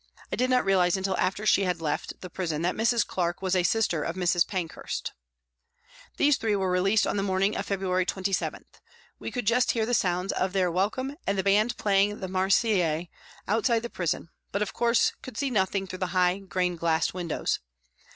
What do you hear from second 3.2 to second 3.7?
was a